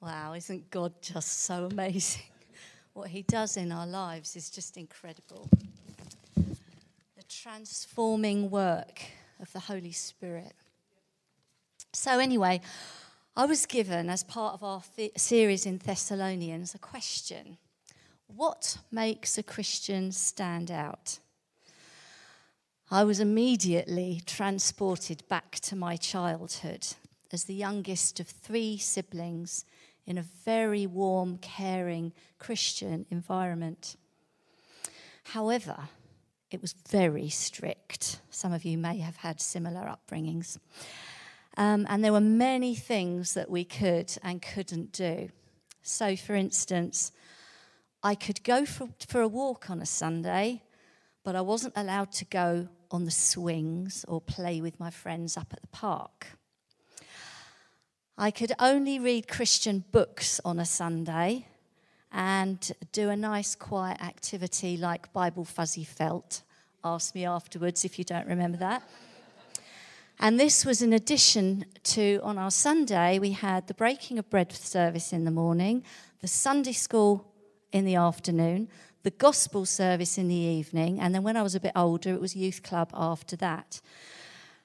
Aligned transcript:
Wow, 0.00 0.32
isn't 0.32 0.70
God 0.70 0.94
just 1.02 1.42
so 1.42 1.66
amazing? 1.70 2.22
What 2.92 3.08
He 3.08 3.22
does 3.22 3.56
in 3.56 3.70
our 3.70 3.86
lives 3.86 4.34
is 4.34 4.50
just 4.50 4.76
incredible. 4.76 5.48
The 6.34 7.22
transforming 7.28 8.50
work 8.50 9.00
of 9.40 9.52
the 9.52 9.60
Holy 9.60 9.92
Spirit. 9.92 10.52
So, 11.92 12.18
anyway, 12.18 12.62
I 13.36 13.46
was 13.46 13.64
given, 13.64 14.10
as 14.10 14.24
part 14.24 14.54
of 14.54 14.64
our 14.64 14.82
th- 14.96 15.12
series 15.16 15.66
in 15.66 15.78
Thessalonians, 15.78 16.74
a 16.74 16.78
question 16.78 17.58
What 18.26 18.78
makes 18.90 19.38
a 19.38 19.42
Christian 19.44 20.10
stand 20.10 20.70
out? 20.70 21.20
I 22.90 23.04
was 23.04 23.20
immediately 23.20 24.20
transported 24.26 25.22
back 25.28 25.60
to 25.60 25.76
my 25.76 25.96
childhood 25.96 26.88
as 27.32 27.44
the 27.44 27.54
youngest 27.54 28.18
of 28.18 28.26
three 28.26 28.76
siblings 28.78 29.64
in 30.10 30.18
a 30.18 30.22
very 30.44 30.88
warm, 30.88 31.38
caring 31.38 32.12
Christian 32.40 33.06
environment. 33.10 33.94
However, 35.22 35.88
it 36.50 36.60
was 36.60 36.74
very 36.90 37.28
strict. 37.28 38.20
Some 38.28 38.52
of 38.52 38.64
you 38.64 38.76
may 38.76 38.98
have 38.98 39.14
had 39.14 39.40
similar 39.40 39.82
upbringings. 39.82 40.58
Um, 41.56 41.86
and 41.88 42.02
there 42.02 42.10
were 42.12 42.20
many 42.20 42.74
things 42.74 43.34
that 43.34 43.48
we 43.48 43.64
could 43.64 44.12
and 44.24 44.42
couldn't 44.42 44.90
do. 44.90 45.28
So, 45.82 46.16
for 46.16 46.34
instance, 46.34 47.12
I 48.02 48.16
could 48.16 48.42
go 48.42 48.66
for, 48.66 48.88
for 49.06 49.20
a 49.20 49.28
walk 49.28 49.70
on 49.70 49.80
a 49.80 49.86
Sunday, 49.86 50.64
but 51.22 51.36
I 51.36 51.40
wasn't 51.40 51.74
allowed 51.76 52.10
to 52.12 52.24
go 52.24 52.66
on 52.90 53.04
the 53.04 53.12
swings 53.12 54.04
or 54.08 54.20
play 54.20 54.60
with 54.60 54.80
my 54.80 54.90
friends 54.90 55.36
up 55.36 55.52
at 55.52 55.60
the 55.60 55.68
park. 55.68 56.26
I 58.22 58.30
could 58.30 58.52
only 58.58 58.98
read 58.98 59.28
Christian 59.28 59.82
books 59.92 60.42
on 60.44 60.60
a 60.60 60.66
Sunday 60.66 61.46
and 62.12 62.70
do 62.92 63.08
a 63.08 63.16
nice 63.16 63.54
quiet 63.54 64.02
activity 64.02 64.76
like 64.76 65.10
Bible 65.14 65.46
Fuzzy 65.46 65.84
Felt. 65.84 66.42
Ask 66.84 67.14
me 67.14 67.24
afterwards 67.24 67.82
if 67.82 67.98
you 67.98 68.04
don't 68.04 68.26
remember 68.26 68.58
that. 68.58 68.82
And 70.18 70.38
this 70.38 70.66
was 70.66 70.82
in 70.82 70.92
addition 70.92 71.64
to, 71.84 72.20
on 72.22 72.36
our 72.36 72.50
Sunday, 72.50 73.18
we 73.18 73.30
had 73.32 73.68
the 73.68 73.72
breaking 73.72 74.18
of 74.18 74.28
bread 74.28 74.52
service 74.52 75.14
in 75.14 75.24
the 75.24 75.30
morning, 75.30 75.82
the 76.20 76.28
Sunday 76.28 76.72
school 76.72 77.32
in 77.72 77.86
the 77.86 77.94
afternoon, 77.94 78.68
the 79.02 79.12
gospel 79.12 79.64
service 79.64 80.18
in 80.18 80.28
the 80.28 80.34
evening, 80.34 81.00
and 81.00 81.14
then 81.14 81.22
when 81.22 81.38
I 81.38 81.42
was 81.42 81.54
a 81.54 81.60
bit 81.60 81.72
older, 81.74 82.12
it 82.12 82.20
was 82.20 82.36
youth 82.36 82.62
club 82.62 82.90
after 82.92 83.34
that. 83.36 83.80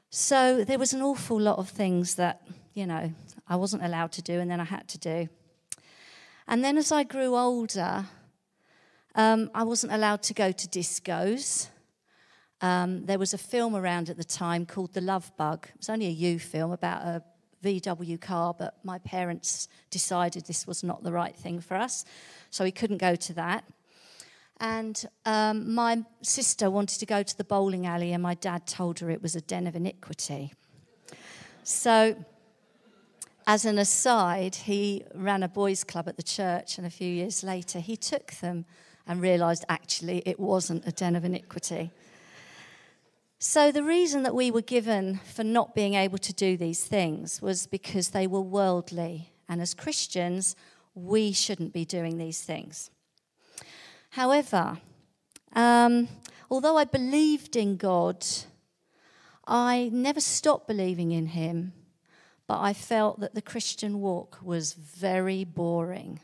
So 0.09 0.65
there 0.65 0.77
was 0.77 0.91
an 0.91 1.01
awful 1.01 1.39
lot 1.39 1.57
of 1.57 1.69
things 1.69 2.15
that, 2.15 2.41
you 2.75 2.85
know, 2.85 3.11
I 3.47 3.55
wasn't 3.55 3.83
allowed 3.83 4.11
to 4.11 4.21
do 4.21 4.39
and 4.39 4.51
then 4.51 4.59
I 4.59 4.65
had 4.65 4.87
to 4.89 4.99
do. 4.99 5.29
And 6.47 6.63
then 6.63 6.77
as 6.77 6.91
I 6.91 7.03
grew 7.03 7.35
older, 7.35 8.05
um, 9.15 9.49
I 9.55 9.63
wasn't 9.63 9.93
allowed 9.93 10.21
to 10.23 10.33
go 10.33 10.51
to 10.51 10.67
discos. 10.67 11.69
Um, 12.61 13.05
there 13.05 13.17
was 13.17 13.33
a 13.33 13.37
film 13.37 13.75
around 13.75 14.09
at 14.09 14.17
the 14.17 14.23
time 14.23 14.65
called 14.65 14.93
The 14.93 15.01
Love 15.01 15.31
Bug. 15.37 15.67
It 15.69 15.77
was 15.79 15.89
only 15.89 16.07
a 16.07 16.11
U 16.11 16.37
film 16.37 16.71
about 16.71 17.01
a 17.01 17.23
VW 17.63 18.19
car, 18.19 18.53
but 18.53 18.75
my 18.83 18.99
parents 18.99 19.67
decided 19.89 20.45
this 20.45 20.67
was 20.67 20.83
not 20.83 21.01
the 21.01 21.11
right 21.11 21.35
thing 21.35 21.61
for 21.61 21.75
us, 21.75 22.05
so 22.51 22.63
we 22.63 22.71
couldn't 22.71 22.97
go 22.97 23.15
to 23.15 23.33
that. 23.33 23.63
And 24.59 25.03
um, 25.25 25.73
my 25.73 26.03
sister 26.21 26.69
wanted 26.69 26.99
to 26.99 27.05
go 27.05 27.23
to 27.23 27.37
the 27.37 27.43
bowling 27.43 27.87
alley, 27.87 28.13
and 28.13 28.21
my 28.21 28.35
dad 28.35 28.67
told 28.67 28.99
her 28.99 29.09
it 29.09 29.21
was 29.21 29.35
a 29.35 29.41
den 29.41 29.65
of 29.65 29.75
iniquity. 29.75 30.53
So 31.63 32.15
as 33.47 33.65
an 33.65 33.77
aside, 33.77 34.55
he 34.55 35.03
ran 35.13 35.43
a 35.43 35.47
boys' 35.47 35.83
club 35.83 36.07
at 36.07 36.17
the 36.17 36.23
church, 36.23 36.77
and 36.77 36.87
a 36.87 36.89
few 36.89 37.07
years 37.07 37.43
later, 37.43 37.79
he 37.79 37.95
took 37.95 38.31
them 38.33 38.65
and 39.05 39.21
realized 39.21 39.63
actually 39.69 40.23
it 40.25 40.39
wasn't 40.39 40.87
a 40.87 40.91
den 40.91 41.15
of 41.15 41.23
iniquity. 41.23 41.91
So, 43.37 43.71
the 43.71 43.83
reason 43.83 44.23
that 44.23 44.33
we 44.33 44.49
were 44.49 44.61
given 44.61 45.19
for 45.33 45.43
not 45.43 45.75
being 45.75 45.93
able 45.93 46.17
to 46.17 46.33
do 46.33 46.57
these 46.57 46.83
things 46.83 47.41
was 47.41 47.67
because 47.67 48.09
they 48.09 48.25
were 48.25 48.41
worldly. 48.41 49.31
And 49.47 49.61
as 49.61 49.75
Christians, 49.75 50.55
we 50.95 51.31
shouldn't 51.31 51.71
be 51.71 51.85
doing 51.85 52.17
these 52.17 52.41
things. 52.41 52.89
However, 54.11 54.79
um, 55.53 56.07
although 56.49 56.77
I 56.77 56.85
believed 56.85 57.55
in 57.55 57.77
God, 57.77 58.25
I 59.45 59.91
never 59.93 60.19
stopped 60.19 60.67
believing 60.67 61.11
in 61.11 61.27
Him 61.27 61.73
but 62.47 62.59
I 62.59 62.73
felt 62.73 63.19
that 63.19 63.35
the 63.35 63.41
Christian 63.41 64.01
walk 64.01 64.39
was 64.41 64.73
very 64.73 65.43
boring 65.43 66.19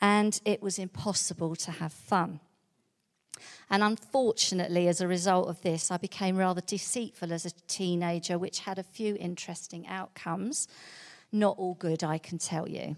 and 0.00 0.40
it 0.44 0.62
was 0.62 0.78
impossible 0.78 1.54
to 1.56 1.70
have 1.70 1.92
fun. 1.92 2.40
And 3.68 3.82
unfortunately, 3.82 4.88
as 4.88 5.00
a 5.00 5.06
result 5.06 5.48
of 5.48 5.62
this, 5.62 5.90
I 5.90 5.96
became 5.96 6.36
rather 6.36 6.60
deceitful 6.60 7.32
as 7.32 7.46
a 7.46 7.52
teenager, 7.68 8.36
which 8.38 8.60
had 8.60 8.78
a 8.78 8.82
few 8.82 9.16
interesting 9.20 9.86
outcomes. 9.86 10.66
Not 11.30 11.56
all 11.58 11.74
good, 11.74 12.02
I 12.02 12.18
can 12.18 12.38
tell 12.38 12.68
you. 12.68 12.96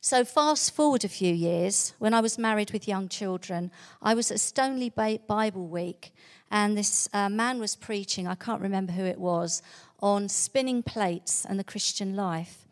So, 0.00 0.24
fast 0.24 0.74
forward 0.74 1.04
a 1.04 1.08
few 1.08 1.34
years, 1.34 1.92
when 1.98 2.14
I 2.14 2.20
was 2.20 2.38
married 2.38 2.72
with 2.72 2.88
young 2.88 3.08
children, 3.08 3.70
I 4.00 4.14
was 4.14 4.30
at 4.30 4.38
Stoneleigh 4.38 5.26
Bible 5.26 5.66
Week, 5.66 6.12
and 6.50 6.78
this 6.78 7.08
uh, 7.12 7.28
man 7.28 7.58
was 7.58 7.74
preaching, 7.74 8.26
I 8.26 8.36
can't 8.36 8.62
remember 8.62 8.92
who 8.92 9.04
it 9.04 9.18
was, 9.18 9.60
on 10.00 10.28
spinning 10.28 10.82
plates 10.82 11.44
and 11.44 11.58
the 11.58 11.64
Christian 11.64 12.14
life. 12.14 12.66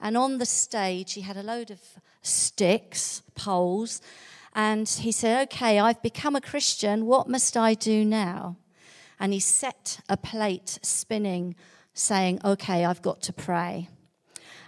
And 0.00 0.16
on 0.16 0.38
the 0.38 0.46
stage, 0.46 1.14
he 1.14 1.20
had 1.22 1.36
a 1.36 1.42
load 1.42 1.70
of 1.70 1.80
sticks, 2.22 3.22
poles, 3.34 4.00
and 4.54 4.88
he 4.88 5.12
said, 5.12 5.42
Okay, 5.44 5.78
I've 5.78 6.02
become 6.02 6.34
a 6.34 6.40
Christian. 6.40 7.06
What 7.06 7.28
must 7.28 7.56
I 7.56 7.74
do 7.74 8.04
now? 8.04 8.56
And 9.18 9.32
he 9.32 9.40
set 9.40 10.00
a 10.08 10.16
plate 10.16 10.78
spinning, 10.82 11.54
saying, 11.94 12.40
Okay, 12.44 12.84
I've 12.84 13.02
got 13.02 13.22
to 13.22 13.32
pray. 13.32 13.88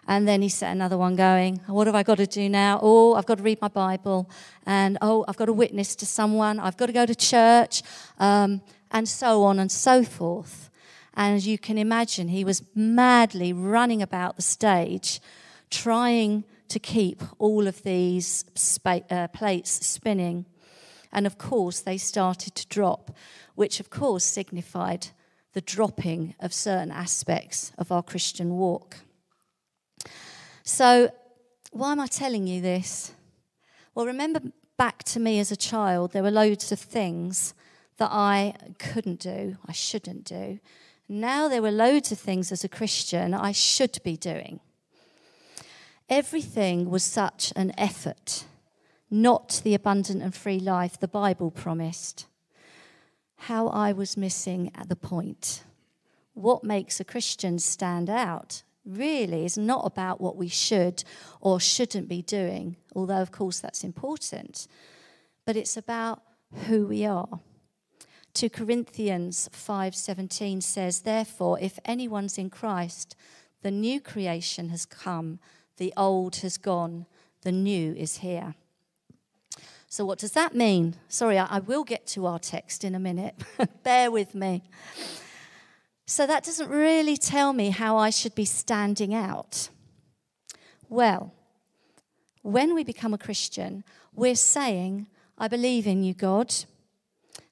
And 0.06 0.26
then 0.26 0.42
he 0.42 0.48
set 0.48 0.72
another 0.72 0.98
one 0.98 1.16
going, 1.16 1.60
What 1.66 1.86
have 1.86 1.96
I 1.96 2.02
got 2.02 2.18
to 2.18 2.26
do 2.26 2.48
now? 2.48 2.78
Oh, 2.82 3.14
I've 3.14 3.26
got 3.26 3.38
to 3.38 3.44
read 3.44 3.60
my 3.60 3.68
Bible. 3.68 4.30
And 4.66 4.98
oh, 5.00 5.24
I've 5.26 5.36
got 5.36 5.46
to 5.46 5.52
witness 5.52 5.96
to 5.96 6.06
someone. 6.06 6.60
I've 6.60 6.76
got 6.76 6.86
to 6.86 6.92
go 6.92 7.06
to 7.06 7.14
church. 7.14 7.82
Um, 8.18 8.60
and 8.92 9.08
so 9.08 9.42
on 9.42 9.58
and 9.58 9.72
so 9.72 10.04
forth. 10.04 10.70
And 11.14 11.36
as 11.36 11.46
you 11.46 11.58
can 11.58 11.78
imagine, 11.78 12.28
he 12.28 12.44
was 12.44 12.62
madly 12.74 13.52
running 13.52 14.02
about 14.02 14.36
the 14.36 14.42
stage, 14.42 15.20
trying 15.70 16.44
to 16.68 16.78
keep 16.78 17.22
all 17.38 17.66
of 17.66 17.82
these 17.82 18.44
spa- 18.54 19.00
uh, 19.10 19.28
plates 19.28 19.86
spinning. 19.86 20.46
And 21.12 21.26
of 21.26 21.36
course, 21.36 21.80
they 21.80 21.98
started 21.98 22.54
to 22.54 22.66
drop, 22.68 23.14
which 23.54 23.78
of 23.78 23.90
course 23.90 24.24
signified 24.24 25.08
the 25.52 25.60
dropping 25.60 26.34
of 26.40 26.54
certain 26.54 26.90
aspects 26.90 27.72
of 27.76 27.92
our 27.92 28.02
Christian 28.02 28.56
walk. 28.56 28.96
So, 30.64 31.10
why 31.72 31.92
am 31.92 32.00
I 32.00 32.06
telling 32.06 32.46
you 32.46 32.60
this? 32.60 33.12
Well, 33.94 34.06
remember 34.06 34.40
back 34.78 35.02
to 35.04 35.20
me 35.20 35.38
as 35.38 35.52
a 35.52 35.56
child, 35.56 36.12
there 36.12 36.22
were 36.22 36.30
loads 36.30 36.72
of 36.72 36.78
things 36.78 37.54
that 37.98 38.10
I 38.10 38.54
couldn't 38.78 39.20
do, 39.20 39.58
I 39.66 39.72
shouldn't 39.72 40.24
do, 40.24 40.58
now 41.08 41.48
there 41.48 41.62
were 41.62 41.70
loads 41.70 42.12
of 42.12 42.18
things 42.18 42.52
as 42.52 42.64
a 42.64 42.68
Christian 42.68 43.34
I 43.34 43.52
should 43.52 43.98
be 44.02 44.16
doing. 44.16 44.60
Everything 46.08 46.90
was 46.90 47.04
such 47.04 47.52
an 47.56 47.72
effort, 47.78 48.44
not 49.10 49.60
the 49.64 49.74
abundant 49.74 50.22
and 50.22 50.34
free 50.34 50.60
life 50.60 50.98
the 50.98 51.08
Bible 51.08 51.50
promised. 51.50 52.26
How 53.36 53.68
I 53.68 53.92
was 53.92 54.16
missing 54.16 54.70
at 54.74 54.88
the 54.88 54.96
point. 54.96 55.64
What 56.34 56.64
makes 56.64 57.00
a 57.00 57.04
Christian 57.04 57.58
stand 57.58 58.08
out 58.08 58.62
really 58.84 59.44
is 59.44 59.56
not 59.56 59.86
about 59.86 60.20
what 60.20 60.36
we 60.36 60.48
should 60.48 61.04
or 61.40 61.60
shouldn't 61.60 62.08
be 62.08 62.22
doing, 62.22 62.76
although, 62.94 63.20
of 63.20 63.30
course, 63.30 63.60
that's 63.60 63.84
important, 63.84 64.66
but 65.44 65.56
it's 65.56 65.76
about 65.76 66.22
who 66.66 66.86
we 66.86 67.04
are. 67.04 67.40
2 68.34 68.48
Corinthians 68.48 69.48
5:17 69.52 70.60
says, 70.60 71.00
"Therefore, 71.00 71.58
if 71.60 71.78
anyone's 71.84 72.38
in 72.38 72.50
Christ, 72.50 73.14
the 73.62 73.70
new 73.70 74.00
creation 74.00 74.70
has 74.70 74.86
come, 74.86 75.38
the 75.76 75.92
old 75.96 76.36
has 76.36 76.56
gone, 76.56 77.06
the 77.42 77.52
new 77.52 77.94
is 77.94 78.18
here." 78.18 78.54
So, 79.86 80.06
what 80.06 80.18
does 80.18 80.32
that 80.32 80.54
mean? 80.54 80.96
Sorry, 81.08 81.38
I, 81.38 81.44
I 81.56 81.58
will 81.58 81.84
get 81.84 82.06
to 82.08 82.24
our 82.24 82.38
text 82.38 82.82
in 82.82 82.94
a 82.94 82.98
minute. 82.98 83.34
Bear 83.82 84.10
with 84.10 84.34
me. 84.34 84.62
So, 86.06 86.26
that 86.26 86.44
doesn't 86.44 86.70
really 86.70 87.18
tell 87.18 87.52
me 87.52 87.68
how 87.68 87.98
I 87.98 88.08
should 88.08 88.34
be 88.34 88.46
standing 88.46 89.14
out. 89.14 89.68
Well, 90.88 91.34
when 92.40 92.74
we 92.74 92.84
become 92.84 93.12
a 93.12 93.18
Christian, 93.18 93.84
we're 94.14 94.34
saying, 94.34 95.08
I 95.36 95.48
believe 95.48 95.86
in 95.86 96.02
you, 96.02 96.14
God. 96.14 96.54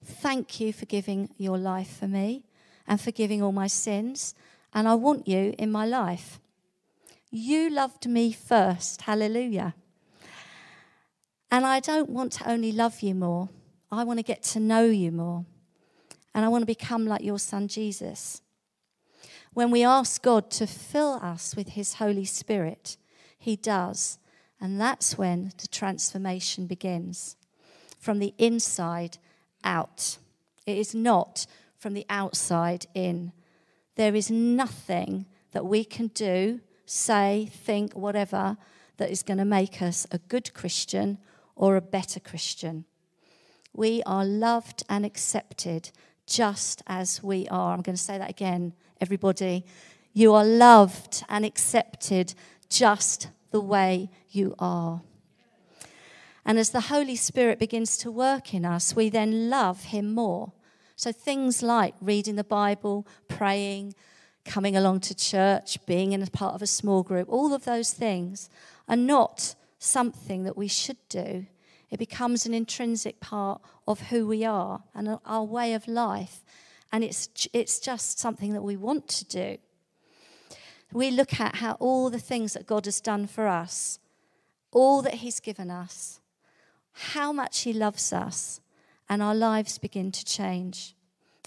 Thank 0.04 0.60
you 0.60 0.72
for 0.72 0.86
giving 0.86 1.30
your 1.36 1.58
life 1.58 1.98
for 1.98 2.08
me 2.08 2.44
and 2.86 3.00
forgiving 3.00 3.42
all 3.42 3.52
my 3.52 3.66
sins. 3.66 4.34
And 4.72 4.88
I 4.88 4.94
want 4.94 5.28
you 5.28 5.54
in 5.58 5.70
my 5.70 5.86
life. 5.86 6.40
You 7.30 7.70
loved 7.70 8.08
me 8.08 8.32
first. 8.32 9.02
Hallelujah. 9.02 9.74
And 11.50 11.66
I 11.66 11.80
don't 11.80 12.10
want 12.10 12.32
to 12.32 12.48
only 12.48 12.72
love 12.72 13.00
you 13.00 13.14
more, 13.14 13.48
I 13.90 14.04
want 14.04 14.18
to 14.18 14.24
get 14.24 14.42
to 14.44 14.60
know 14.60 14.84
you 14.84 15.10
more. 15.10 15.44
And 16.32 16.44
I 16.44 16.48
want 16.48 16.62
to 16.62 16.66
become 16.66 17.06
like 17.06 17.22
your 17.22 17.40
son 17.40 17.66
Jesus. 17.66 18.40
When 19.52 19.72
we 19.72 19.82
ask 19.82 20.22
God 20.22 20.48
to 20.52 20.66
fill 20.66 21.14
us 21.14 21.56
with 21.56 21.70
his 21.70 21.94
Holy 21.94 22.24
Spirit, 22.24 22.96
he 23.36 23.56
does. 23.56 24.18
And 24.60 24.80
that's 24.80 25.18
when 25.18 25.52
the 25.58 25.66
transformation 25.66 26.66
begins 26.66 27.36
from 27.98 28.20
the 28.20 28.32
inside 28.38 29.18
out. 29.64 30.18
It 30.66 30.78
is 30.78 30.94
not 30.94 31.46
from 31.78 31.94
the 31.94 32.06
outside 32.08 32.86
in. 32.94 33.32
There 33.96 34.14
is 34.14 34.30
nothing 34.30 35.26
that 35.52 35.66
we 35.66 35.84
can 35.84 36.08
do, 36.08 36.60
say, 36.86 37.50
think, 37.52 37.94
whatever, 37.94 38.56
that 38.98 39.10
is 39.10 39.22
going 39.22 39.38
to 39.38 39.44
make 39.44 39.80
us 39.80 40.06
a 40.10 40.18
good 40.18 40.52
Christian 40.54 41.18
or 41.56 41.76
a 41.76 41.80
better 41.80 42.20
Christian. 42.20 42.84
We 43.72 44.02
are 44.04 44.24
loved 44.24 44.82
and 44.88 45.06
accepted 45.06 45.90
just 46.26 46.82
as 46.86 47.22
we 47.22 47.48
are. 47.48 47.72
I'm 47.72 47.82
going 47.82 47.96
to 47.96 48.02
say 48.02 48.18
that 48.18 48.30
again, 48.30 48.74
everybody. 49.00 49.64
You 50.12 50.34
are 50.34 50.44
loved 50.44 51.24
and 51.28 51.44
accepted 51.44 52.34
just 52.68 53.28
the 53.50 53.60
way 53.60 54.10
you 54.30 54.54
are. 54.58 55.02
And 56.44 56.58
as 56.58 56.70
the 56.70 56.82
Holy 56.82 57.16
Spirit 57.16 57.58
begins 57.58 57.96
to 57.98 58.10
work 58.10 58.54
in 58.54 58.64
us, 58.64 58.96
we 58.96 59.08
then 59.08 59.50
love 59.50 59.84
Him 59.84 60.12
more. 60.12 60.52
So 60.96 61.12
things 61.12 61.62
like 61.62 61.94
reading 62.00 62.36
the 62.36 62.44
Bible, 62.44 63.06
praying, 63.28 63.94
coming 64.44 64.76
along 64.76 65.00
to 65.00 65.14
church, 65.14 65.78
being 65.86 66.12
in 66.12 66.22
a 66.22 66.26
part 66.26 66.54
of 66.54 66.62
a 66.62 66.66
small 66.66 67.02
group, 67.02 67.28
all 67.28 67.52
of 67.52 67.64
those 67.64 67.92
things 67.92 68.50
are 68.88 68.96
not 68.96 69.54
something 69.78 70.44
that 70.44 70.56
we 70.56 70.68
should 70.68 70.98
do. 71.08 71.46
It 71.90 71.98
becomes 71.98 72.46
an 72.46 72.54
intrinsic 72.54 73.20
part 73.20 73.60
of 73.86 74.00
who 74.08 74.26
we 74.26 74.44
are 74.44 74.82
and 74.94 75.18
our 75.24 75.44
way 75.44 75.74
of 75.74 75.88
life. 75.88 76.44
And 76.92 77.02
it's, 77.02 77.28
it's 77.52 77.80
just 77.80 78.18
something 78.18 78.52
that 78.52 78.62
we 78.62 78.76
want 78.76 79.08
to 79.08 79.24
do. 79.24 79.58
We 80.92 81.10
look 81.10 81.38
at 81.40 81.56
how 81.56 81.72
all 81.74 82.10
the 82.10 82.18
things 82.18 82.52
that 82.54 82.66
God 82.66 82.84
has 82.84 83.00
done 83.00 83.26
for 83.26 83.46
us, 83.46 83.98
all 84.72 85.02
that 85.02 85.14
He's 85.14 85.40
given 85.40 85.70
us, 85.70 86.19
how 86.92 87.32
much 87.32 87.60
He 87.60 87.72
loves 87.72 88.12
us, 88.12 88.60
and 89.08 89.22
our 89.22 89.34
lives 89.34 89.78
begin 89.78 90.12
to 90.12 90.24
change. 90.24 90.94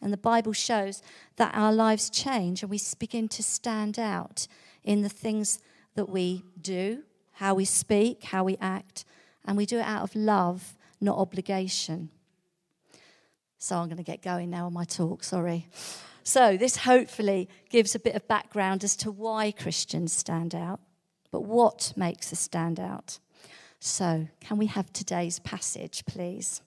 And 0.01 0.11
the 0.11 0.17
Bible 0.17 0.53
shows 0.53 1.01
that 1.37 1.55
our 1.55 1.71
lives 1.71 2.09
change 2.09 2.61
and 2.61 2.69
we 2.69 2.79
begin 2.99 3.29
to 3.29 3.41
stand 3.41 3.97
out 3.97 4.47
in 4.83 5.01
the 5.01 5.09
things 5.09 5.59
that 5.95 6.09
we 6.09 6.43
do, 6.61 7.03
how 7.33 7.53
we 7.53 7.63
speak, 7.63 8.25
how 8.25 8.43
we 8.43 8.57
act, 8.59 9.05
and 9.45 9.55
we 9.55 9.65
do 9.65 9.79
it 9.79 9.85
out 9.85 10.03
of 10.03 10.15
love, 10.15 10.77
not 10.99 11.17
obligation. 11.17 12.09
So 13.57 13.77
I'm 13.77 13.87
going 13.87 13.97
to 13.97 14.03
get 14.03 14.21
going 14.21 14.49
now 14.49 14.65
on 14.65 14.73
my 14.73 14.83
talk, 14.83 15.23
sorry. 15.23 15.67
So, 16.25 16.55
this 16.55 16.77
hopefully 16.77 17.49
gives 17.69 17.95
a 17.95 17.99
bit 17.99 18.15
of 18.15 18.27
background 18.27 18.83
as 18.83 18.95
to 18.97 19.11
why 19.11 19.51
Christians 19.51 20.13
stand 20.13 20.55
out, 20.55 20.79
but 21.31 21.43
what 21.43 21.93
makes 21.95 22.31
us 22.31 22.39
stand 22.39 22.79
out. 22.79 23.19
So, 23.85 24.29
can 24.39 24.57
we 24.57 24.67
have 24.67 24.93
today's 24.93 25.39
passage, 25.39 26.05
please? 26.05 26.61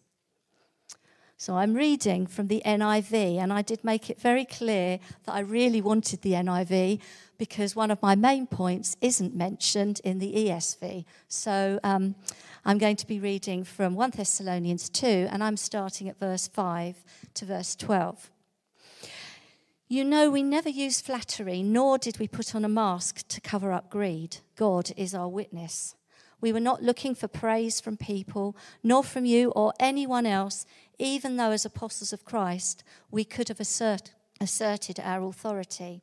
So 1.39 1.57
I'm 1.57 1.73
reading 1.73 2.27
from 2.27 2.49
the 2.49 2.61
NIV, 2.67 3.39
and 3.39 3.55
I 3.55 3.63
did 3.63 3.83
make 3.83 4.11
it 4.11 4.21
very 4.21 4.45
clear 4.45 4.99
that 5.25 5.33
I 5.33 5.41
really 5.41 5.81
wanted 5.81 6.21
the 6.21 6.33
NIV 6.33 7.01
because 7.39 7.75
one 7.75 7.91
of 7.91 8.03
my 8.03 8.17
main 8.17 8.47
points 8.47 8.99
isn't 9.01 9.35
mentioned 9.35 10.03
in 10.05 10.19
the 10.19 10.31
ESV. 10.31 11.07
So 11.27 11.81
um, 11.83 12.17
I'm 12.67 12.77
going 12.77 12.97
to 12.97 13.07
be 13.07 13.19
reading 13.19 13.65
from 13.65 13.95
1 13.95 14.11
Thessalonians 14.11 14.91
2, 14.91 15.29
and 15.31 15.43
I'm 15.43 15.57
starting 15.57 16.11
at 16.11 16.21
verse 16.21 16.47
5 16.49 17.03
to 17.33 17.45
verse 17.47 17.75
12. 17.77 18.31
You 19.89 20.05
know, 20.05 20.29
we 20.29 20.43
never 20.43 20.69
used 20.69 21.07
flattery, 21.07 21.63
nor 21.63 21.97
did 21.97 22.19
we 22.19 22.29
put 22.29 22.55
on 22.55 22.63
a 22.63 22.69
mask 22.69 23.27
to 23.29 23.41
cover 23.41 23.73
up 23.73 23.89
greed. 23.89 24.37
God 24.55 24.91
is 24.99 25.15
our 25.15 25.29
witness. 25.29 25.95
We 26.41 26.53
were 26.53 26.61
not 26.61 26.83
looking 26.83 27.15
for 27.15 27.29
praise 27.29 27.81
from 27.81 27.97
people, 27.97 28.57
nor 28.83 29.03
from 29.03 29.25
you 29.25 29.51
or 29.53 29.73
anyone 29.81 30.27
else, 30.27 30.67
even 30.99 31.37
though, 31.37 31.51
as 31.51 31.65
apostles 31.65 32.13
of 32.13 32.25
Christ, 32.25 32.85
we 33.11 33.25
could 33.25 33.49
have 33.49 33.61
assert, 33.61 34.13
asserted 34.41 35.01
our 35.01 35.23
authority. 35.25 36.03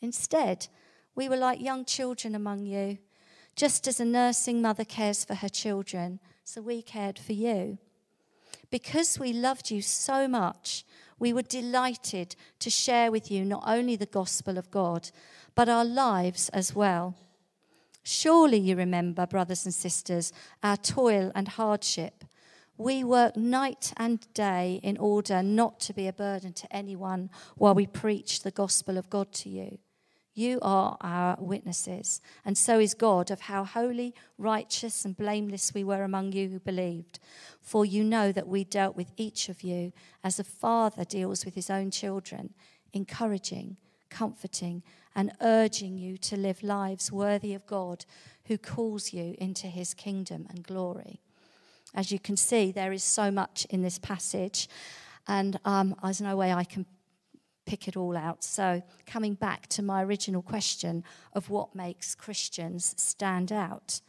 Instead, 0.00 0.68
we 1.14 1.28
were 1.28 1.36
like 1.36 1.60
young 1.60 1.84
children 1.84 2.34
among 2.34 2.64
you, 2.64 2.98
just 3.56 3.86
as 3.88 4.00
a 4.00 4.04
nursing 4.04 4.62
mother 4.62 4.84
cares 4.84 5.24
for 5.24 5.34
her 5.34 5.48
children, 5.48 6.20
so 6.44 6.62
we 6.62 6.80
cared 6.80 7.18
for 7.18 7.32
you. 7.32 7.78
Because 8.70 9.18
we 9.18 9.32
loved 9.32 9.70
you 9.70 9.82
so 9.82 10.28
much, 10.28 10.84
we 11.18 11.32
were 11.32 11.42
delighted 11.42 12.36
to 12.60 12.70
share 12.70 13.10
with 13.10 13.30
you 13.30 13.44
not 13.44 13.64
only 13.66 13.96
the 13.96 14.06
gospel 14.06 14.56
of 14.56 14.70
God, 14.70 15.10
but 15.54 15.68
our 15.68 15.84
lives 15.84 16.48
as 16.50 16.74
well. 16.74 17.16
Surely 18.02 18.58
you 18.58 18.76
remember, 18.76 19.26
brothers 19.26 19.64
and 19.64 19.74
sisters, 19.74 20.32
our 20.62 20.76
toil 20.76 21.30
and 21.34 21.48
hardship. 21.48 22.24
We 22.76 23.04
work 23.04 23.36
night 23.36 23.92
and 23.98 24.26
day 24.32 24.80
in 24.82 24.96
order 24.96 25.42
not 25.42 25.80
to 25.80 25.92
be 25.92 26.06
a 26.06 26.12
burden 26.12 26.54
to 26.54 26.74
anyone 26.74 27.28
while 27.56 27.74
we 27.74 27.86
preach 27.86 28.42
the 28.42 28.50
gospel 28.50 28.96
of 28.96 29.10
God 29.10 29.32
to 29.34 29.50
you. 29.50 29.78
You 30.32 30.60
are 30.62 30.96
our 31.02 31.36
witnesses, 31.38 32.22
and 32.44 32.56
so 32.56 32.78
is 32.78 32.94
God, 32.94 33.30
of 33.30 33.42
how 33.42 33.64
holy, 33.64 34.14
righteous, 34.38 35.04
and 35.04 35.14
blameless 35.16 35.74
we 35.74 35.84
were 35.84 36.02
among 36.02 36.32
you 36.32 36.48
who 36.48 36.60
believed. 36.60 37.18
For 37.60 37.84
you 37.84 38.04
know 38.04 38.32
that 38.32 38.48
we 38.48 38.64
dealt 38.64 38.96
with 38.96 39.12
each 39.18 39.50
of 39.50 39.62
you 39.62 39.92
as 40.24 40.38
a 40.38 40.44
father 40.44 41.04
deals 41.04 41.44
with 41.44 41.56
his 41.56 41.68
own 41.68 41.90
children, 41.90 42.54
encouraging, 42.94 43.76
comforting, 44.10 44.82
and 45.14 45.32
urging 45.40 45.98
you 45.98 46.16
to 46.18 46.36
live 46.36 46.62
lives 46.62 47.10
worthy 47.10 47.54
of 47.54 47.66
God 47.66 48.04
who 48.46 48.58
calls 48.58 49.12
you 49.12 49.34
into 49.38 49.66
his 49.66 49.94
kingdom 49.94 50.46
and 50.50 50.64
glory. 50.64 51.20
As 51.94 52.12
you 52.12 52.18
can 52.18 52.36
see, 52.36 52.70
there 52.70 52.92
is 52.92 53.02
so 53.02 53.30
much 53.30 53.66
in 53.70 53.82
this 53.82 53.98
passage, 53.98 54.68
and 55.26 55.58
um, 55.64 55.96
there's 56.02 56.20
no 56.20 56.36
way 56.36 56.52
I 56.52 56.64
can 56.64 56.86
pick 57.66 57.88
it 57.88 57.96
all 57.96 58.16
out. 58.16 58.42
So, 58.42 58.82
coming 59.06 59.34
back 59.34 59.66
to 59.68 59.82
my 59.82 60.02
original 60.02 60.42
question 60.42 61.04
of 61.32 61.50
what 61.50 61.74
makes 61.74 62.14
Christians 62.14 62.94
stand 62.96 63.52
out, 63.52 64.00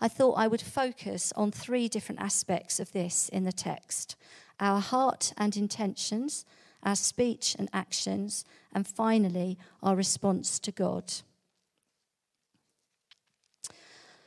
I 0.00 0.08
thought 0.08 0.34
I 0.34 0.48
would 0.48 0.60
focus 0.60 1.32
on 1.36 1.50
three 1.50 1.88
different 1.88 2.20
aspects 2.20 2.78
of 2.78 2.92
this 2.92 3.28
in 3.30 3.44
the 3.44 3.52
text 3.52 4.16
our 4.58 4.80
heart 4.80 5.34
and 5.36 5.54
intentions, 5.56 6.46
our 6.86 6.96
speech 6.96 7.56
and 7.58 7.68
actions, 7.72 8.44
and 8.72 8.86
finally, 8.86 9.58
our 9.82 9.96
response 9.96 10.60
to 10.60 10.70
God. 10.70 11.12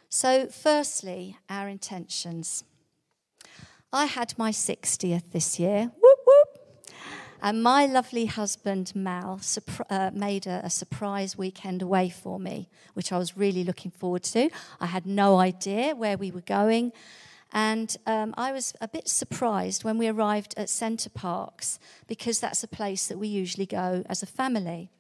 So, 0.10 0.48
firstly, 0.48 1.38
our 1.50 1.70
intentions. 1.70 2.66
I 3.94 4.06
had 4.06 4.38
my 4.38 4.52
60th 4.52 5.32
this 5.32 5.60
year. 5.60 5.92
Whoop, 6.02 6.20
whoop. 6.28 6.50
And 7.42 7.64
my 7.64 7.86
lovely 7.86 8.26
husband, 8.26 8.92
Mal, 8.94 9.40
uh, 9.90 10.12
made 10.14 10.46
a, 10.46 10.62
a, 10.66 10.70
surprise 10.70 11.38
weekend 11.38 11.82
away 11.82 12.10
for 12.10 12.38
me, 12.38 12.68
which 12.96 13.14
I 13.14 13.18
was 13.18 13.38
really 13.38 13.64
looking 13.64 13.92
forward 13.92 14.24
to. 14.24 14.50
I 14.82 14.88
had 14.88 15.06
no 15.06 15.40
idea 15.40 15.96
where 15.96 16.18
we 16.18 16.32
were 16.32 16.42
going. 16.42 16.92
And 17.52 17.98
um, 18.06 18.34
I 18.38 18.52
was 18.52 18.74
a 18.80 18.88
bit 18.88 19.08
surprised 19.08 19.84
when 19.84 19.98
we 19.98 20.08
arrived 20.08 20.54
at 20.56 20.70
Center 20.70 21.10
Parcs 21.10 21.80
because 22.08 22.40
that's 22.40 22.64
a 22.64 22.68
place 22.68 23.08
that 23.08 23.18
we 23.18 23.28
usually 23.28 23.66
go 23.66 24.04
as 24.08 24.22
a 24.22 24.28
family. 24.28 24.92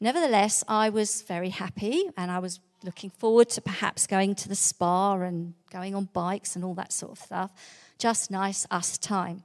Nevertheless, 0.00 0.64
I 0.66 0.90
was 0.90 1.22
very 1.22 1.50
happy 1.50 2.10
and 2.16 2.30
I 2.30 2.40
was 2.40 2.60
looking 2.82 3.10
forward 3.10 3.48
to 3.50 3.60
perhaps 3.60 4.06
going 4.06 4.34
to 4.34 4.48
the 4.48 4.54
spa 4.54 5.14
and 5.14 5.54
going 5.70 5.94
on 5.94 6.08
bikes 6.12 6.56
and 6.56 6.64
all 6.64 6.74
that 6.74 6.92
sort 6.92 7.12
of 7.12 7.18
stuff. 7.18 7.50
Just 7.98 8.30
nice 8.30 8.66
us 8.70 8.98
time. 8.98 9.44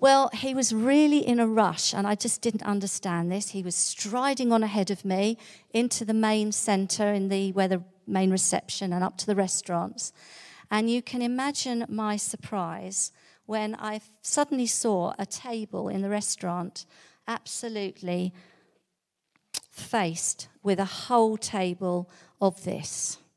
Well, 0.00 0.30
he 0.32 0.54
was 0.54 0.72
really 0.72 1.26
in 1.26 1.40
a 1.40 1.46
rush, 1.46 1.92
and 1.92 2.06
I 2.06 2.14
just 2.14 2.40
didn't 2.40 2.62
understand 2.62 3.32
this. 3.32 3.50
He 3.50 3.64
was 3.64 3.74
striding 3.74 4.52
on 4.52 4.62
ahead 4.62 4.92
of 4.92 5.04
me 5.04 5.38
into 5.70 6.04
the 6.04 6.14
main 6.14 6.52
centre 6.52 7.12
in 7.12 7.28
the 7.28 7.50
where 7.50 7.66
the 7.66 7.82
main 8.06 8.30
reception 8.30 8.92
and 8.92 9.02
up 9.02 9.18
to 9.18 9.26
the 9.26 9.34
restaurants. 9.34 10.12
And 10.70 10.88
you 10.88 11.02
can 11.02 11.20
imagine 11.20 11.84
my 11.88 12.16
surprise 12.16 13.10
when 13.46 13.74
I 13.74 14.00
suddenly 14.22 14.66
saw 14.66 15.14
a 15.18 15.26
table 15.26 15.88
in 15.88 16.02
the 16.02 16.10
restaurant 16.10 16.86
absolutely 17.26 18.32
faced 19.70 20.48
with 20.62 20.78
a 20.78 20.84
whole 20.84 21.36
table 21.36 22.08
of 22.40 22.64
this. 22.64 23.18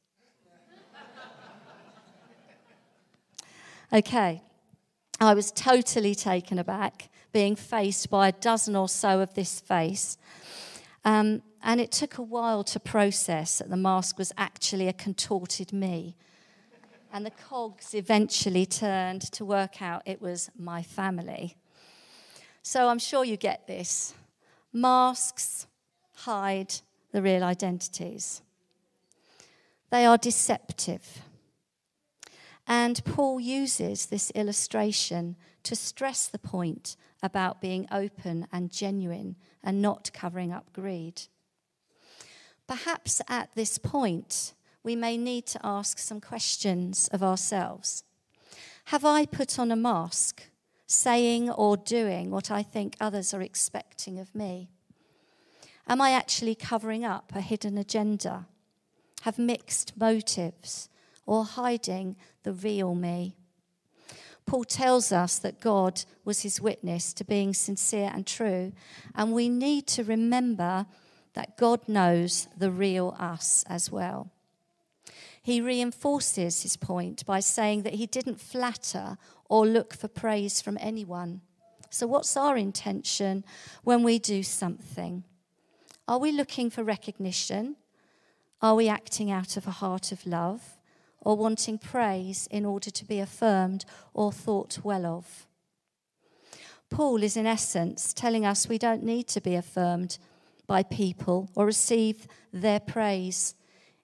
Okay, 3.93 4.41
I 5.27 5.33
was 5.35 5.51
totally 5.51 6.15
taken 6.15 6.57
aback 6.57 7.09
being 7.31 7.55
faced 7.55 8.09
by 8.09 8.27
a 8.27 8.31
dozen 8.31 8.75
or 8.75 8.89
so 8.89 9.19
of 9.19 9.33
this 9.35 9.59
face. 9.59 10.17
Um, 11.05 11.43
and 11.63 11.79
it 11.79 11.91
took 11.91 12.17
a 12.17 12.23
while 12.23 12.63
to 12.65 12.79
process 12.79 13.59
that 13.59 13.69
the 13.69 13.77
mask 13.77 14.17
was 14.17 14.31
actually 14.37 14.87
a 14.87 14.93
contorted 14.93 15.71
me. 15.71 16.15
And 17.13 17.25
the 17.25 17.31
cogs 17.31 17.93
eventually 17.93 18.65
turned 18.65 19.21
to 19.33 19.45
work 19.45 19.81
out 19.81 20.01
it 20.05 20.21
was 20.21 20.49
my 20.57 20.81
family. 20.81 21.55
So 22.63 22.87
I'm 22.87 22.99
sure 22.99 23.23
you 23.23 23.37
get 23.37 23.67
this. 23.67 24.13
Masks 24.73 25.67
hide 26.13 26.73
the 27.11 27.21
real 27.21 27.43
identities, 27.43 28.41
they 29.89 30.05
are 30.05 30.17
deceptive. 30.17 31.21
And 32.71 33.03
Paul 33.03 33.41
uses 33.41 34.05
this 34.05 34.31
illustration 34.31 35.35
to 35.63 35.75
stress 35.75 36.25
the 36.27 36.39
point 36.39 36.95
about 37.21 37.59
being 37.59 37.85
open 37.91 38.47
and 38.49 38.71
genuine 38.71 39.35
and 39.61 39.81
not 39.81 40.09
covering 40.13 40.53
up 40.53 40.71
greed. 40.71 41.23
Perhaps 42.67 43.21
at 43.27 43.49
this 43.55 43.77
point, 43.77 44.53
we 44.83 44.95
may 44.95 45.17
need 45.17 45.47
to 45.47 45.59
ask 45.61 45.99
some 45.99 46.21
questions 46.21 47.09
of 47.11 47.21
ourselves. 47.21 48.05
Have 48.85 49.03
I 49.03 49.25
put 49.25 49.59
on 49.59 49.69
a 49.69 49.75
mask, 49.75 50.43
saying 50.87 51.49
or 51.49 51.75
doing 51.75 52.31
what 52.31 52.49
I 52.49 52.63
think 52.63 52.95
others 53.01 53.33
are 53.33 53.41
expecting 53.41 54.17
of 54.17 54.33
me? 54.33 54.69
Am 55.89 55.99
I 55.99 56.11
actually 56.11 56.55
covering 56.55 57.03
up 57.03 57.33
a 57.35 57.41
hidden 57.41 57.77
agenda? 57.77 58.47
Have 59.23 59.37
mixed 59.37 59.97
motives 59.97 60.87
or 61.25 61.45
hiding 61.45 62.15
the 62.43 62.53
real 62.53 62.95
me? 62.95 63.35
Paul 64.45 64.63
tells 64.63 65.11
us 65.11 65.39
that 65.39 65.61
God 65.61 66.03
was 66.25 66.41
his 66.41 66.59
witness 66.59 67.13
to 67.13 67.23
being 67.23 67.53
sincere 67.53 68.11
and 68.13 68.25
true, 68.25 68.73
and 69.15 69.33
we 69.33 69.49
need 69.49 69.87
to 69.87 70.03
remember 70.03 70.85
that 71.33 71.57
God 71.57 71.87
knows 71.87 72.47
the 72.57 72.71
real 72.71 73.15
us 73.17 73.63
as 73.69 73.91
well. 73.91 74.31
He 75.41 75.61
reinforces 75.61 76.63
his 76.63 76.77
point 76.77 77.25
by 77.25 77.39
saying 77.39 77.83
that 77.83 77.95
he 77.95 78.05
didn't 78.05 78.41
flatter 78.41 79.17
or 79.49 79.65
look 79.65 79.93
for 79.93 80.07
praise 80.07 80.61
from 80.61 80.77
anyone. 80.79 81.41
So, 81.89 82.05
what's 82.05 82.37
our 82.37 82.57
intention 82.57 83.43
when 83.83 84.03
we 84.03 84.19
do 84.19 84.43
something? 84.43 85.23
Are 86.07 86.19
we 86.19 86.31
looking 86.31 86.69
for 86.69 86.83
recognition? 86.83 87.75
Are 88.61 88.75
we 88.75 88.87
acting 88.87 89.31
out 89.31 89.57
of 89.57 89.65
a 89.65 89.71
heart 89.71 90.11
of 90.11 90.25
love 90.27 90.77
or 91.21 91.37
wanting 91.37 91.77
praise 91.77 92.47
in 92.51 92.65
order 92.65 92.89
to 92.89 93.05
be 93.05 93.19
affirmed 93.19 93.85
or 94.13 94.31
thought 94.31 94.79
well 94.83 95.05
of? 95.05 95.47
Paul 96.89 97.23
is, 97.23 97.37
in 97.37 97.45
essence, 97.45 98.13
telling 98.13 98.45
us 98.45 98.67
we 98.67 98.77
don't 98.77 99.03
need 99.03 99.27
to 99.29 99.39
be 99.39 99.55
affirmed 99.55 100.17
by 100.67 100.83
people 100.83 101.49
or 101.55 101.65
receive 101.65 102.27
their 102.51 102.79
praise, 102.79 103.55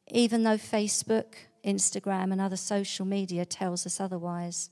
even 0.10 0.44
though 0.44 0.58
Facebook, 0.58 1.36
Instagram, 1.66 2.32
and 2.32 2.40
other 2.40 2.56
social 2.56 3.06
media 3.06 3.46
tells 3.46 3.86
us 3.86 4.00
otherwise. 4.00 4.70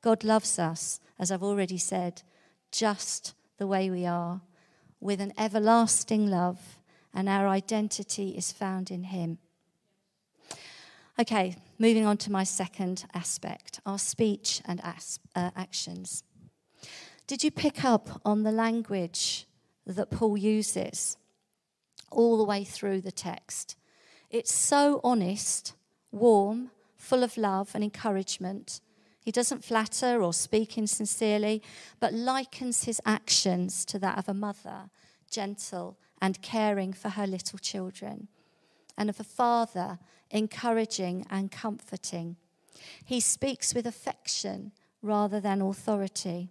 God 0.00 0.22
loves 0.22 0.58
us, 0.58 1.00
as 1.18 1.32
I've 1.32 1.42
already 1.42 1.78
said, 1.78 2.22
just 2.70 3.34
the 3.58 3.66
way 3.66 3.90
we 3.90 4.06
are, 4.06 4.42
with 5.00 5.20
an 5.20 5.32
everlasting 5.38 6.28
love, 6.28 6.78
and 7.12 7.28
our 7.28 7.48
identity 7.48 8.30
is 8.30 8.52
found 8.52 8.90
in 8.90 9.04
Him. 9.04 9.38
Okay, 11.18 11.56
moving 11.78 12.04
on 12.04 12.16
to 12.18 12.32
my 12.32 12.44
second 12.44 13.06
aspect 13.14 13.80
our 13.86 13.98
speech 13.98 14.60
and 14.64 14.80
uh, 14.80 15.50
actions. 15.56 16.24
Did 17.26 17.44
you 17.44 17.50
pick 17.50 17.84
up 17.84 18.20
on 18.24 18.42
the 18.42 18.52
language 18.52 19.46
that 19.86 20.10
Paul 20.10 20.36
uses 20.36 21.16
all 22.14 22.38
the 22.38 22.44
way 22.44 22.64
through 22.64 23.00
the 23.00 23.12
text. 23.12 23.76
It's 24.30 24.52
so 24.52 25.00
honest, 25.04 25.74
warm, 26.10 26.70
full 26.96 27.22
of 27.22 27.36
love 27.36 27.70
and 27.74 27.84
encouragement. 27.84 28.80
He 29.20 29.30
doesn't 29.30 29.64
flatter 29.64 30.22
or 30.22 30.32
speak 30.32 30.78
insincerely, 30.78 31.62
but 32.00 32.14
likens 32.14 32.84
his 32.84 33.00
actions 33.04 33.84
to 33.86 33.98
that 34.00 34.18
of 34.18 34.28
a 34.28 34.34
mother, 34.34 34.90
gentle 35.30 35.98
and 36.20 36.40
caring 36.42 36.92
for 36.92 37.10
her 37.10 37.26
little 37.26 37.58
children, 37.58 38.28
and 38.96 39.10
of 39.10 39.20
a 39.20 39.24
father, 39.24 39.98
encouraging 40.30 41.26
and 41.30 41.50
comforting. 41.50 42.36
He 43.04 43.20
speaks 43.20 43.74
with 43.74 43.86
affection 43.86 44.72
rather 45.02 45.40
than 45.40 45.60
authority. 45.60 46.50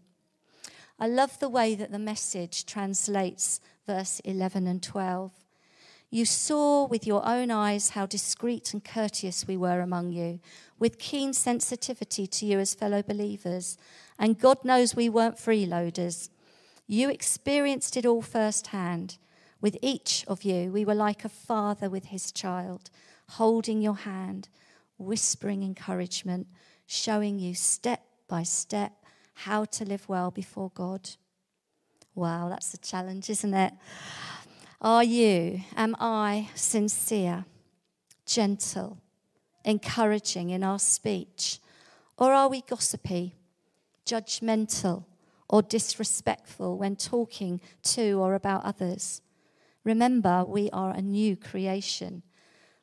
I 1.00 1.08
love 1.08 1.40
the 1.40 1.50
way 1.50 1.76
that 1.76 1.92
the 1.92 2.00
message 2.00 2.66
translates 2.66 3.60
verse 3.86 4.20
11 4.22 4.68
and 4.68 4.82
12. 4.82 5.32
You 6.10 6.26
saw 6.26 6.86
with 6.86 7.08
your 7.08 7.28
own 7.28 7.50
eyes 7.50 7.90
how 7.90 8.06
discreet 8.06 8.72
and 8.72 8.84
courteous 8.84 9.48
we 9.48 9.58
were 9.58 9.82
among 9.82 10.12
you, 10.12 10.40
with 10.78 11.00
keen 11.00 11.34
sensitivity 11.34 12.28
to 12.28 12.46
you 12.46 12.60
as 12.60 12.76
fellow 12.76 13.02
believers. 13.02 13.78
And 14.20 14.40
God 14.40 14.64
knows 14.64 14.96
we 14.96 15.10
weren't 15.10 15.38
freeloaders. 15.38 16.30
You 16.86 17.10
experienced 17.10 17.98
it 17.98 18.06
all 18.06 18.22
firsthand. 18.22 19.18
With 19.64 19.78
each 19.82 20.26
of 20.28 20.44
you, 20.44 20.74
we 20.74 20.84
were 20.84 20.94
like 20.94 21.24
a 21.24 21.30
father 21.30 21.90
with 21.90 22.08
his 22.08 22.34
child, 22.34 22.90
holding 23.30 23.82
your 23.82 23.96
hand, 23.96 24.50
whispering 24.98 25.64
encouragement, 25.64 26.48
showing 26.86 27.40
you 27.40 27.56
step 27.56 28.02
by 28.28 28.44
step 28.44 28.92
how 29.34 29.64
to 29.64 29.86
live 29.86 30.10
well 30.10 30.32
before 30.32 30.70
God. 30.76 31.12
Wow, 32.14 32.50
that's 32.50 32.74
a 32.74 32.78
challenge, 32.78 33.30
isn't 33.30 33.54
it? 33.54 33.72
Are 34.82 35.04
you, 35.06 35.62
am 35.78 35.96
I 35.98 36.50
sincere, 36.56 37.46
gentle, 38.26 38.98
encouraging 39.64 40.50
in 40.50 40.62
our 40.62 40.78
speech? 40.78 41.62
Or 42.18 42.34
are 42.34 42.50
we 42.50 42.64
gossipy, 42.64 43.36
judgmental, 44.06 45.06
or 45.48 45.62
disrespectful 45.62 46.78
when 46.78 46.98
talking 46.98 47.62
to 47.84 48.20
or 48.20 48.36
about 48.36 48.66
others? 48.66 49.22
Remember, 49.84 50.46
we 50.48 50.70
are 50.72 50.92
a 50.92 51.02
new 51.02 51.36
creation. 51.36 52.24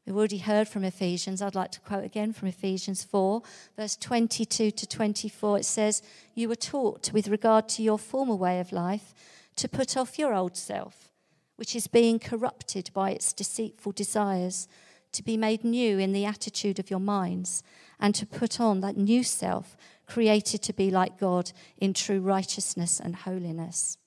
We've 0.06 0.16
already 0.16 0.38
heard 0.38 0.68
from 0.68 0.84
Ephesians. 0.84 1.40
I'd 1.40 1.54
like 1.54 1.70
to 1.72 1.80
quote 1.80 2.04
again 2.04 2.32
from 2.32 2.48
Ephesians 2.48 3.04
4, 3.04 3.42
verse 3.76 3.96
22 3.96 4.70
to 4.70 4.86
24. 4.86 5.58
It 5.58 5.64
says, 5.64 6.02
You 6.34 6.48
were 6.48 6.56
taught 6.56 7.12
with 7.12 7.28
regard 7.28 7.68
to 7.70 7.82
your 7.82 7.98
former 7.98 8.34
way 8.34 8.60
of 8.60 8.72
life 8.72 9.14
to 9.56 9.68
put 9.68 9.96
off 9.96 10.18
your 10.18 10.34
old 10.34 10.56
self, 10.56 11.10
which 11.56 11.76
is 11.76 11.86
being 11.86 12.18
corrupted 12.18 12.90
by 12.92 13.10
its 13.10 13.32
deceitful 13.32 13.92
desires, 13.92 14.68
to 15.12 15.22
be 15.22 15.36
made 15.36 15.64
new 15.64 15.98
in 15.98 16.12
the 16.12 16.24
attitude 16.24 16.78
of 16.78 16.90
your 16.90 17.00
minds, 17.00 17.62
and 17.98 18.14
to 18.14 18.26
put 18.26 18.60
on 18.60 18.80
that 18.80 18.96
new 18.96 19.22
self, 19.22 19.76
created 20.06 20.62
to 20.62 20.72
be 20.72 20.90
like 20.90 21.18
God 21.18 21.52
in 21.78 21.94
true 21.94 22.20
righteousness 22.20 23.00
and 23.00 23.14
holiness. 23.14 23.98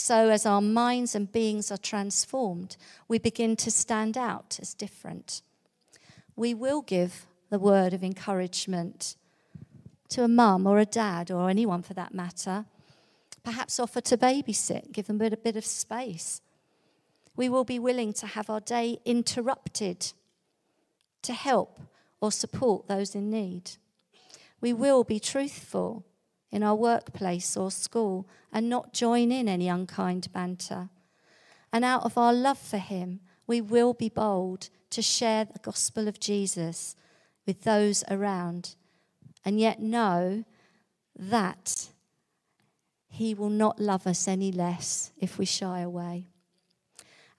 So, 0.00 0.28
as 0.28 0.46
our 0.46 0.60
minds 0.60 1.16
and 1.16 1.30
beings 1.30 1.72
are 1.72 1.76
transformed, 1.76 2.76
we 3.08 3.18
begin 3.18 3.56
to 3.56 3.68
stand 3.68 4.16
out 4.16 4.56
as 4.62 4.72
different. 4.72 5.42
We 6.36 6.54
will 6.54 6.82
give 6.82 7.26
the 7.50 7.58
word 7.58 7.92
of 7.92 8.04
encouragement 8.04 9.16
to 10.10 10.22
a 10.22 10.28
mum 10.28 10.68
or 10.68 10.78
a 10.78 10.86
dad 10.86 11.32
or 11.32 11.50
anyone 11.50 11.82
for 11.82 11.94
that 11.94 12.14
matter. 12.14 12.64
Perhaps 13.42 13.80
offer 13.80 14.00
to 14.02 14.16
babysit, 14.16 14.92
give 14.92 15.08
them 15.08 15.20
a 15.20 15.36
bit, 15.36 15.56
of 15.56 15.66
space. 15.66 16.42
We 17.34 17.48
will 17.48 17.64
be 17.64 17.80
willing 17.80 18.12
to 18.14 18.28
have 18.28 18.48
our 18.48 18.60
day 18.60 19.00
interrupted 19.04 20.12
to 21.22 21.32
help 21.32 21.80
or 22.20 22.30
support 22.30 22.86
those 22.86 23.16
in 23.16 23.30
need. 23.30 23.72
We 24.60 24.72
will 24.72 25.02
be 25.02 25.18
truthful 25.18 26.04
in 26.50 26.62
our 26.62 26.74
workplace 26.74 27.56
or 27.56 27.70
school 27.70 28.26
and 28.52 28.68
not 28.68 28.92
join 28.92 29.30
in 29.30 29.48
any 29.48 29.68
unkind 29.68 30.32
banter. 30.32 30.88
And 31.72 31.84
out 31.84 32.04
of 32.04 32.16
our 32.16 32.32
love 32.32 32.58
for 32.58 32.78
Him, 32.78 33.20
we 33.46 33.60
will 33.60 33.94
be 33.94 34.08
bold 34.08 34.70
to 34.90 35.02
share 35.02 35.44
the 35.44 35.58
gospel 35.58 36.08
of 36.08 36.20
Jesus 36.20 36.96
with 37.46 37.62
those 37.62 38.04
around, 38.10 38.74
and 39.44 39.60
yet 39.60 39.80
know 39.80 40.44
that 41.16 41.88
He 43.08 43.34
will 43.34 43.50
not 43.50 43.80
love 43.80 44.06
us 44.06 44.28
any 44.28 44.52
less 44.52 45.12
if 45.18 45.38
we 45.38 45.44
shy 45.44 45.80
away. 45.80 46.26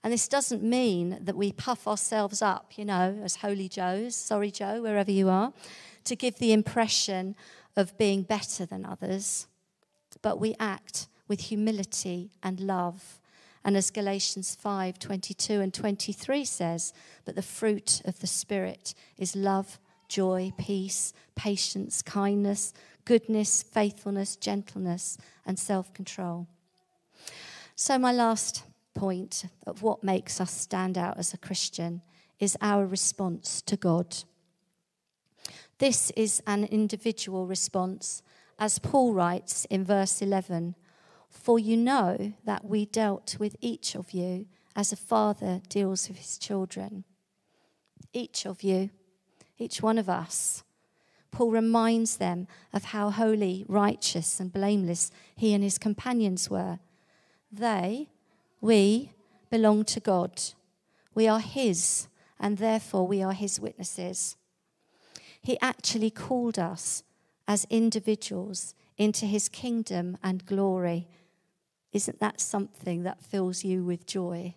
And 0.04 0.14
this 0.14 0.28
doesn't 0.28 0.64
mean 0.64 1.20
that 1.22 1.36
we 1.36 1.52
puff 1.52 1.88
ourselves 1.88 2.42
up, 2.42 2.78
you 2.78 2.86
know, 2.86 3.20
as 3.24 3.38
Holy 3.38 3.68
Joes, 3.68 4.16
sorry 4.16 4.50
Joe, 4.50 4.82
wherever 4.82 5.12
you 5.12 5.30
are, 5.30 5.52
to 6.06 6.16
give 6.16 6.38
the 6.38 6.54
impression 6.54 7.36
of 7.76 7.98
being 7.98 8.24
better 8.24 8.66
than 8.66 8.86
others, 8.86 9.48
but 10.22 10.40
we 10.40 10.56
act 10.60 11.08
with 11.28 11.42
humility 11.42 12.32
and 12.44 12.60
love. 12.60 13.20
And 13.64 13.78
as 13.78 13.92
Galatians 13.92 14.56
5 14.56 15.00
22 15.00 15.62
and 15.62 15.74
23 15.74 16.46
says, 16.46 16.94
but 17.26 17.36
the 17.36 17.42
fruit 17.42 18.02
of 18.06 18.20
the 18.20 18.28
Spirit 18.28 18.94
is 19.18 19.36
love, 19.36 19.80
joy, 20.08 20.52
peace, 20.58 21.14
patience, 21.36 22.02
kindness, 22.02 22.74
goodness, 23.06 23.64
faithfulness, 23.64 24.36
gentleness, 24.36 25.18
and 25.46 25.58
self 25.58 25.94
control. 25.94 26.48
So, 27.76 27.98
my 27.98 28.12
last 28.12 28.64
point 28.94 29.46
of 29.66 29.82
what 29.82 30.04
makes 30.04 30.42
us 30.42 30.52
stand 30.52 30.98
out 30.98 31.18
as 31.18 31.34
a 31.34 31.38
Christian 31.38 32.02
is 32.40 32.58
our 32.62 32.86
response 32.86 33.62
to 33.64 33.78
God. 33.78 34.18
This 35.80 36.12
is 36.18 36.44
an 36.46 36.66
individual 36.66 37.48
response, 37.48 38.22
as 38.60 38.80
Paul 38.80 39.14
writes 39.14 39.64
in 39.70 39.86
verse 39.86 40.22
11 40.22 40.76
For 41.30 41.58
you 41.58 41.78
know 41.78 42.34
that 42.44 42.66
we 42.66 42.86
dealt 42.86 43.38
with 43.40 43.56
each 43.62 43.96
of 43.96 44.12
you 44.12 44.48
as 44.76 44.92
a 44.92 44.98
father 44.98 45.62
deals 45.70 46.10
with 46.10 46.18
his 46.18 46.38
children. 46.38 47.06
Each 48.12 48.46
of 48.46 48.62
you, 48.62 48.90
each 49.58 49.82
one 49.82 49.98
of 49.98 50.10
us. 50.10 50.64
Paul 51.32 51.52
reminds 51.52 52.18
them 52.18 52.48
of 52.74 52.86
how 52.86 53.10
holy, 53.10 53.64
righteous, 53.70 54.42
and 54.42 54.52
blameless 54.52 55.12
he 55.34 55.54
and 55.54 55.64
his 55.64 55.78
companions 55.78 56.50
were. 56.50 56.80
They, 57.50 58.10
we, 58.60 59.14
belong 59.50 59.86
to 59.86 60.02
God. 60.02 60.42
We 61.14 61.30
are 61.30 61.40
his, 61.40 62.10
and 62.38 62.58
therefore 62.58 63.08
we 63.08 63.24
are 63.24 63.34
his 63.34 63.62
witnesses. 63.62 64.36
He 65.42 65.58
actually 65.62 66.12
called 66.12 66.60
us 66.60 67.04
as 67.48 67.66
individuals 67.70 68.76
into 68.98 69.26
his 69.26 69.50
kingdom 69.50 70.18
and 70.22 70.46
glory. 70.46 71.08
Isn't 71.92 72.20
that 72.20 72.40
something 72.40 73.04
that 73.04 73.22
fills 73.22 73.64
you 73.64 73.84
with 73.84 74.06
joy? 74.06 74.56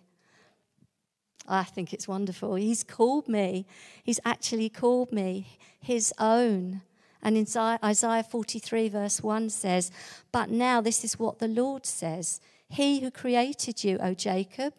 I 1.47 1.63
think 1.63 1.93
it's 1.93 2.07
wonderful. 2.07 2.55
He's 2.55 2.83
called 2.83 3.27
me. 3.27 3.65
He's 4.03 4.19
actually 4.23 4.69
called 4.69 5.11
me 5.11 5.57
his 5.79 6.13
own. 6.19 6.81
And 7.21 7.37
in 7.37 7.47
Isaiah 7.83 8.23
43, 8.23 8.89
verse 8.89 9.23
1 9.23 9.49
says, 9.49 9.91
But 10.31 10.49
now 10.49 10.81
this 10.81 11.03
is 11.03 11.17
what 11.17 11.39
the 11.39 11.47
Lord 11.47 11.85
says 11.85 12.41
He 12.67 12.99
who 12.99 13.11
created 13.11 13.83
you, 13.83 13.97
O 13.99 14.13
Jacob, 14.13 14.73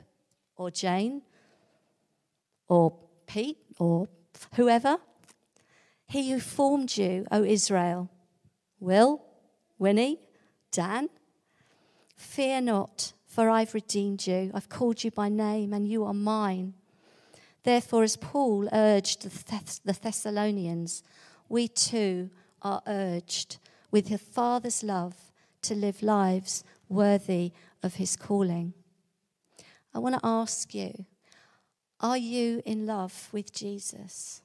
or 0.56 0.70
Jane, 0.70 1.22
or 2.68 2.94
Pete, 3.26 3.58
or 3.78 4.08
whoever, 4.56 4.98
he 6.14 6.30
who 6.30 6.38
formed 6.38 6.96
you, 6.96 7.26
O 7.32 7.42
Israel, 7.42 8.08
Will, 8.78 9.20
Winnie, 9.80 10.20
Dan, 10.70 11.08
fear 12.14 12.60
not 12.60 13.12
for 13.26 13.50
I've 13.50 13.74
redeemed 13.74 14.24
you. 14.24 14.52
I've 14.54 14.68
called 14.68 15.02
you 15.02 15.10
by 15.10 15.28
name, 15.28 15.72
and 15.72 15.88
you 15.88 16.04
are 16.04 16.14
mine. 16.14 16.74
Therefore, 17.64 18.04
as 18.04 18.16
Paul 18.16 18.68
urged 18.72 19.22
the 19.22 19.92
Thessalonians, 19.92 21.02
we 21.48 21.66
too 21.66 22.30
are 22.62 22.80
urged 22.86 23.58
with 23.90 24.08
the 24.08 24.18
Father's 24.18 24.84
love 24.84 25.16
to 25.62 25.74
live 25.74 26.00
lives 26.00 26.62
worthy 26.88 27.50
of 27.82 27.94
his 27.94 28.14
calling. 28.14 28.72
I 29.92 29.98
want 29.98 30.14
to 30.14 30.20
ask 30.22 30.76
you 30.76 31.06
are 32.00 32.18
you 32.18 32.62
in 32.64 32.86
love 32.86 33.30
with 33.32 33.52
Jesus? 33.52 34.43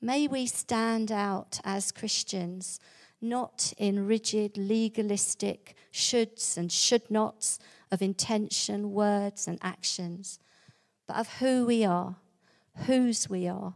May 0.00 0.28
we 0.28 0.46
stand 0.46 1.10
out 1.10 1.60
as 1.64 1.90
Christians 1.90 2.78
not 3.20 3.72
in 3.76 4.06
rigid, 4.06 4.56
legalistic 4.56 5.74
shoulds 5.92 6.56
and 6.56 6.70
should 6.70 7.10
nots 7.10 7.58
of 7.90 8.00
intention, 8.00 8.92
words, 8.92 9.48
and 9.48 9.58
actions, 9.60 10.38
but 11.06 11.16
of 11.16 11.38
who 11.38 11.66
we 11.66 11.84
are, 11.84 12.16
whose 12.86 13.28
we 13.28 13.48
are, 13.48 13.74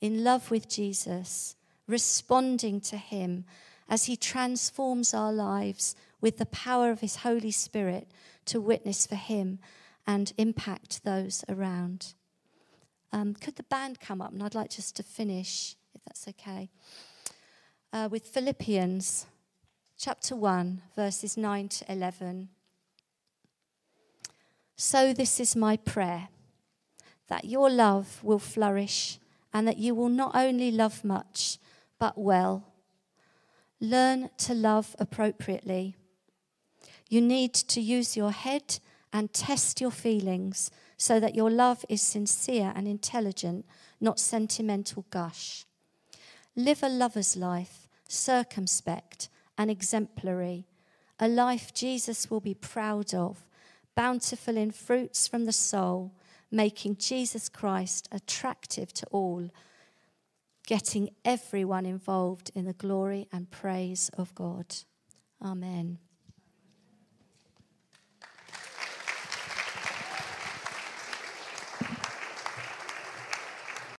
in 0.00 0.24
love 0.24 0.50
with 0.50 0.68
Jesus, 0.68 1.56
responding 1.86 2.80
to 2.80 2.96
Him 2.96 3.44
as 3.88 4.06
He 4.06 4.16
transforms 4.16 5.14
our 5.14 5.32
lives 5.32 5.94
with 6.20 6.38
the 6.38 6.46
power 6.46 6.90
of 6.90 7.00
His 7.00 7.16
Holy 7.16 7.52
Spirit 7.52 8.08
to 8.46 8.60
witness 8.60 9.06
for 9.06 9.16
Him 9.16 9.60
and 10.06 10.32
impact 10.36 11.04
those 11.04 11.44
around. 11.48 12.14
Um, 13.14 13.32
could 13.32 13.54
the 13.54 13.62
band 13.62 14.00
come 14.00 14.20
up? 14.20 14.32
And 14.32 14.42
I'd 14.42 14.56
like 14.56 14.70
just 14.70 14.96
to 14.96 15.04
finish, 15.04 15.76
if 15.94 16.02
that's 16.04 16.26
okay 16.26 16.68
uh, 17.92 18.08
with 18.10 18.26
Philippians 18.26 19.26
chapter 19.96 20.34
1, 20.34 20.82
verses 20.96 21.36
9 21.36 21.68
to 21.68 21.92
11. 21.92 22.48
So, 24.74 25.12
this 25.12 25.38
is 25.38 25.54
my 25.54 25.76
prayer 25.76 26.26
that 27.28 27.44
your 27.44 27.70
love 27.70 28.18
will 28.24 28.40
flourish 28.40 29.20
and 29.52 29.68
that 29.68 29.78
you 29.78 29.94
will 29.94 30.08
not 30.08 30.34
only 30.34 30.72
love 30.72 31.04
much, 31.04 31.58
but 32.00 32.18
well. 32.18 32.64
Learn 33.80 34.30
to 34.38 34.54
love 34.54 34.96
appropriately. 34.98 35.94
You 37.08 37.20
need 37.20 37.54
to 37.54 37.80
use 37.80 38.16
your 38.16 38.32
head 38.32 38.80
and 39.12 39.32
test 39.32 39.80
your 39.80 39.92
feelings 39.92 40.72
so 41.04 41.20
that 41.20 41.34
your 41.34 41.50
love 41.50 41.84
is 41.90 42.00
sincere 42.00 42.72
and 42.74 42.88
intelligent, 42.88 43.66
not 44.00 44.18
sentimental 44.18 45.04
gush. 45.10 45.66
Live 46.56 46.82
a 46.82 46.88
lover's 46.88 47.36
life 47.36 47.84
circumspect, 48.08 49.28
and 49.56 49.70
exemplary, 49.70 50.66
a 51.18 51.28
life 51.28 51.72
Jesus 51.74 52.30
will 52.30 52.40
be 52.40 52.54
proud 52.54 53.14
of, 53.14 53.44
bountiful 53.94 54.56
in 54.56 54.70
fruits 54.70 55.28
from 55.28 55.44
the 55.44 55.52
soul, 55.52 56.12
making 56.50 56.96
Jesus 56.96 57.48
Christ 57.48 58.08
attractive 58.10 58.92
to 58.94 59.06
all, 59.06 59.50
getting 60.66 61.10
everyone 61.24 61.86
involved 61.86 62.50
in 62.54 62.64
the 62.64 62.72
glory 62.72 63.28
and 63.32 63.50
praise 63.50 64.10
of 64.16 64.34
God. 64.34 64.74
Amen. 65.42 65.98